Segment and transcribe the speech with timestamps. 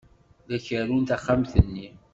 [0.49, 1.87] La kerrun taxxamt-nni.